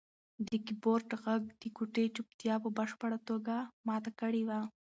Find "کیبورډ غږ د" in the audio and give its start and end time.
0.65-1.63